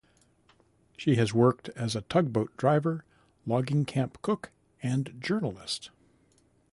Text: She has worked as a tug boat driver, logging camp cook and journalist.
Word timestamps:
She 0.97 1.13
has 1.17 1.31
worked 1.31 1.69
as 1.75 1.95
a 1.95 2.01
tug 2.01 2.33
boat 2.33 2.57
driver, 2.57 3.05
logging 3.45 3.85
camp 3.85 4.19
cook 4.23 4.49
and 4.81 5.13
journalist. 5.19 5.91